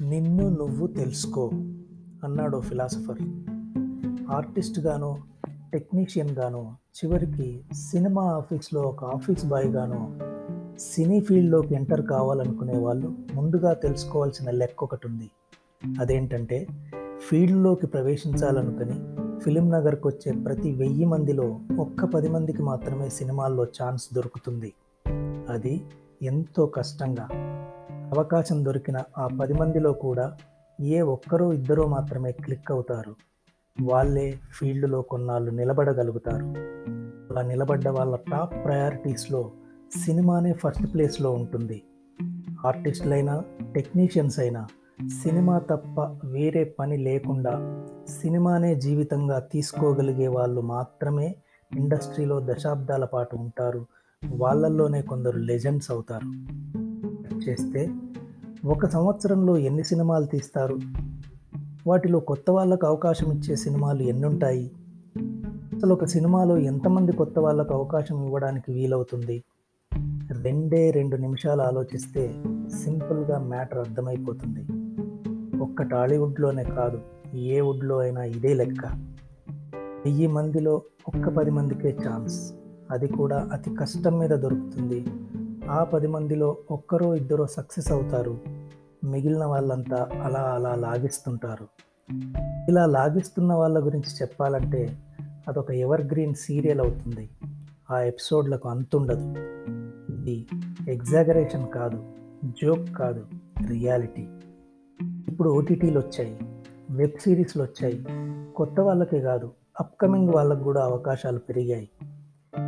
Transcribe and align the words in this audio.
నిన్ను 0.00 0.48
నువ్వు 0.48 0.86
తెలుసుకో 0.86 1.50
అన్నాడు 2.24 2.60
ఫిలాసఫర్. 2.60 3.22
ఆర్టిస్ట్గాను 4.30 5.16
టెక్నీషియన్గాను 5.72 6.76
చివరికి 6.96 7.60
సినిమా 7.74 8.22
ఆఫీస్లో 8.22 8.82
ఒక 8.82 9.04
ఆఫీస్ 9.04 9.46
బాయ్గాను 9.46 10.18
సినీ 10.78 11.20
ఫీల్డ్లోకి 11.20 11.74
ఎంటర్ 11.74 12.06
కావాలనుకునే 12.06 12.78
వాళ్ళు 12.78 13.14
ముందుగా 13.34 13.72
తెలుసుకోవాల్సిన 13.72 14.50
లెక్క 14.50 14.84
ఒకటి 14.84 15.08
ఉంది 15.08 15.30
అదేంటంటే 16.00 16.66
ఫీల్డ్లోకి 17.28 17.86
ప్రవేశించాలనుకుని 17.86 18.96
ఫిలిం 19.40 19.70
నగర్కి 19.70 20.08
వచ్చే 20.08 20.32
ప్రతి 20.32 20.72
వెయ్యి 20.72 21.04
మందిలో 21.04 21.60
ఒక్క 21.78 22.04
పది 22.04 22.28
మందికి 22.28 22.62
మాత్రమే 22.62 23.08
సినిమాల్లో 23.08 23.64
ఛాన్స్ 23.64 24.14
దొరుకుతుంది. 24.14 24.72
అది 25.48 25.84
ఎంతో 26.22 26.66
కష్టంగా 26.66 27.28
అవకాశం 28.16 28.64
దొరికిన 28.64 29.02
ఆ 29.18 29.28
పది 29.40 29.52
మందిలో 29.52 29.92
కూడా 29.92 30.36
ఏ 30.80 31.00
ఒక్కరో 31.00 31.52
ఇద్దరో 31.52 31.86
మాత్రమే 31.86 32.32
క్లిక్ 32.32 32.72
అవుతారు. 32.72 33.14
వాళ్ళే 33.82 34.38
ఫీల్డ్లో 34.50 35.02
కొన్నాళ్ళు 35.02 35.50
నిలబడగలుగుతారు. 35.50 36.44
అలా 37.32 37.42
నిలబడ్డ 37.42 37.88
వాళ్ళ 37.88 38.16
టాప్ 38.16 38.64
ప్రయారిటీస్లో 38.64 39.50
సినిమానే 40.04 40.52
ఫస్ట్ 40.52 40.94
ప్లేస్లో 40.94 41.30
ఉంటుంది. 41.30 41.82
ఆర్టిస్టులైనా 42.66 43.42
టెక్నీషియన్స్ 43.74 44.38
అయినా 44.38 44.66
సినిమా 45.22 45.58
తప్ప 45.58 46.00
వేరే 46.24 46.64
పని 46.64 46.96
లేకుండా 46.96 47.84
సినిమానే 48.08 48.74
జీవితంగా 48.74 49.38
తీసుకోగలిగే 49.38 50.28
వాళ్ళు 50.28 50.60
మాత్రమే 50.60 51.36
ఇండస్ట్రీలో 51.76 52.40
దశాబ్దాల 52.44 53.04
పాటు 53.04 53.36
ఉంటారు. 53.36 53.86
వాళ్ళల్లోనే 54.32 55.02
కొందరు 55.02 55.38
లెజెండ్స్ 55.38 55.90
అవుతారు. 55.90 56.52
చేస్తే 57.48 57.90
ఒక 58.64 58.86
సంవత్సరంలో 58.86 59.56
ఎన్ని 59.56 59.84
సినిమాలు 59.84 60.26
తీస్తారు? 60.26 60.78
వాటిలో 61.86 62.20
కొత్త 62.20 62.50
వాళ్ళకు 62.50 62.86
అవకాశం 62.86 63.32
ఇచ్చే 63.32 63.56
సినిమాలు 63.56 64.02
ఎన్నుంటాయి? 64.02 64.70
అసలు 65.48 65.92
ఒక 65.92 66.04
సినిమాలో 66.04 66.58
ఎంతమంది 66.58 67.12
కొత్త 67.12 67.38
వాళ్ళకు 67.38 67.74
అవకాశం 67.74 68.24
ఇవ్వడానికి 68.24 68.72
వీలవుతుంది? 68.72 69.44
రెండే 70.42 70.90
రెండు 70.90 71.16
నిమిషాలు 71.16 71.62
ఆలోచిస్తే 71.62 72.42
సింపుల్గా 72.84 73.38
మ్యాటర్ 73.38 73.78
అర్థమైపోతుంది. 73.78 74.66
ఒక్క 75.58 75.82
టాలీవుడ్లోనే 75.82 76.64
కాదు 76.64 77.00
ఏ 77.36 77.60
వుడ్లో 77.60 77.98
అయినా 77.98 78.24
ఇదే 78.24 78.54
లెక్క. 78.54 78.86
వెయ్యి 79.76 80.26
మందిలో 80.26 80.82
ఒక్క 81.08 81.28
పది 81.28 81.50
మందికే 81.50 81.96
ఛాన్స్. 82.08 82.52
అది 82.90 83.08
కూడా 83.08 83.48
అతి 83.52 83.74
కష్టం 83.74 84.18
మీద 84.18 84.30
దొరుకుతుంది. 84.30 85.04
ఆ 85.70 85.84
పది 85.84 86.06
మందిలో 86.06 86.56
ఒక్కరో 86.70 87.14
ఇద్దరో 87.14 87.46
సక్సెస్ 87.46 87.92
అవుతారు. 87.92 88.38
మిగిలిన 89.04 89.44
వాళ్ళంతా 89.44 90.08
అలా 90.22 90.38
అలా 90.38 90.74
లాగిస్తుంటారు. 90.74 91.66
ఇలా 92.68 92.86
లాగిస్తున్న 92.86 93.52
వాళ్ళ 93.52 93.86
గురించి 93.86 94.16
చెప్పాలంటే 94.22 94.98
అదొక 95.48 95.70
ఎవర్ 95.70 96.02
గ్రీన్ 96.02 96.34
సీరియల్ 96.34 96.80
అవుతుంది. 96.80 97.30
ఆ 97.90 98.00
ఎపిసోడ్లకు 98.00 98.68
అంతుండదు. 98.68 99.34
ఇది 100.12 100.46
ఎగ్జాగరేషన్ 100.88 101.68
కాదు 101.68 102.04
జోక్ 102.44 102.96
కాదు 102.98 103.26
రియాలిటీ. 103.68 104.28
ఇప్పుడు 105.28 105.50
ఓటీటీలు 105.50 105.98
వచ్చాయి 105.98 106.38
వెబ్ 106.90 107.20
సిరీస్లు 107.20 107.62
వచ్చాయి. 107.62 108.06
కొత్త 108.56 108.80
వాళ్ళకే 108.80 109.20
కాదు 109.20 109.50
అప్కమింగ్ 109.80 110.28
వాళ్ళకు 110.28 110.62
కూడా 110.62 110.84
అవకాశాలు 110.84 111.38
పెరిగాయి. 111.38 111.88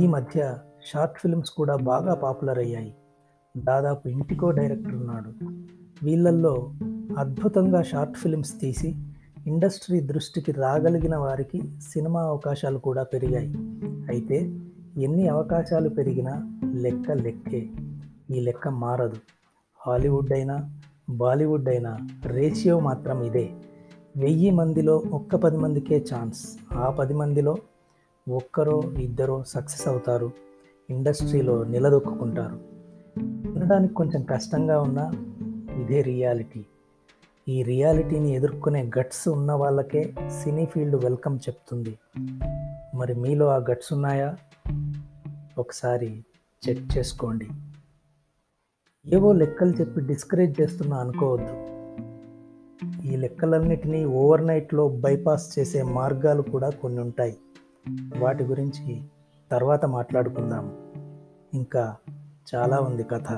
ఈ 0.00 0.06
మధ్య 0.06 0.58
షార్ట్ 0.86 1.18
ఫిల్మ్స్ 1.18 1.50
కూడా 1.50 1.76
బాగా 1.76 2.14
పాపులర్ 2.14 2.58
అయ్యాయి. 2.58 2.94
దాదాపు 3.56 4.08
ఇంటికో 4.08 4.50
డైరెక్టర్ 4.50 4.94
ఉన్నాడు. 4.94 5.32
వీళ్ళల్లో 6.04 6.72
అద్భుతంగా 7.18 7.82
షార్ట్ 7.82 8.18
ఫిల్మ్స్ 8.18 8.60
తీసి 8.60 8.94
ఇండస్ట్రీ 9.46 10.00
దృష్టికి 10.00 10.52
రాగలిగిన 10.52 11.16
వారికి 11.16 11.62
సినిమా 11.80 12.22
అవకాశాలు 12.22 12.78
కూడా 12.78 13.02
పెరిగాయి. 13.02 13.54
అయితే 14.08 14.60
ఎన్ని 14.98 15.28
అవకాశాలు 15.28 15.88
పెరిగినా 15.88 16.60
లెక్క 16.74 17.10
లెక్కే. 17.10 17.68
ఈ 18.30 18.40
లెక్క 18.40 18.68
మారదు. 18.68 19.16
హాలీవుడ్ 19.86 20.32
అయినా 20.32 20.70
బాలీవుడ్ 21.10 21.68
అయినా 21.68 21.98
రేషియో 22.26 22.80
మాత్రం 22.80 23.22
ఇదే. 23.22 23.50
వెయ్యి 24.16 24.50
మందిలో 24.50 25.02
ఒక్క 25.12 25.36
పది 25.36 25.56
మందికే 25.56 26.04
ఛాన్స్. 26.14 26.58
ఆ 26.72 26.90
పది 26.90 27.14
మందిలో 27.14 27.56
ఒక్కరో 28.30 28.82
ఇద్దరో 28.98 29.44
సక్సెస్ 29.46 29.88
అవుతారు. 29.88 30.47
ఇండస్ట్రీలో 30.90 31.64
నిలదొక్కుంటారు 31.64 32.60
వినడానికి 33.52 33.94
కొంచెం 33.94 34.22
కష్టంగా 34.22 34.80
ఉన్నా 34.80 35.12
ఇదే 35.82 36.02
రియాలిటీ. 36.02 36.64
ఈ 37.48 37.62
రియాలిటీని 37.62 38.34
ఎదుర్కొనే 38.34 38.90
గట్స్ 38.98 39.28
ఉన్న 39.28 39.52
వాళ్ళకే 39.52 40.14
సినీ 40.28 40.66
ఫీల్డ్ 40.66 40.96
వెల్కమ్ 40.96 41.36
చెప్తుంది. 41.36 41.98
మరి 42.94 43.14
మీలో 43.14 43.46
ఆ 43.46 43.56
గట్స్ 43.56 43.92
ఉన్నాయా? 43.92 44.36
ఒకసారి 45.58 46.24
చెక్ 46.68 46.98
చేసుకోండి. 46.98 47.48
ఏవో 49.06 49.32
లెక్కలు 49.32 49.70
చెప్పి 49.70 50.00
డిస్కరేజ్ 50.00 50.60
చేస్తున్నా 50.60 50.96
అనుకోవద్దు. 50.96 51.78
ఈ 53.06 53.16
లెక్కలన్నిటినీ 53.16 54.04
ఓవర్ 54.04 54.46
నైట్లో 54.46 54.88
బైపాస్ 54.88 55.58
చేసే 55.58 55.82
మార్గాలు 55.82 56.42
కూడా 56.42 56.70
కొన్ని 56.70 57.00
ఉంటాయి 57.00 57.36
వాటి 58.18 58.44
గురించి 58.44 59.02
తర్వాత 59.50 59.84
మాట్లాడుకుందాం. 59.84 60.76
ఇంకా 61.54 61.96
చాలా 62.54 62.80
ఉంది 62.80 63.04
కథ. 63.04 63.32